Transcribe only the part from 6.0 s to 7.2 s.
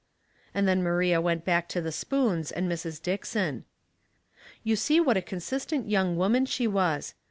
woman she was.